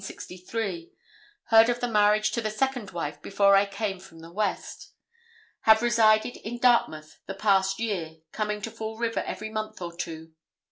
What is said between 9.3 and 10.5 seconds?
month or two.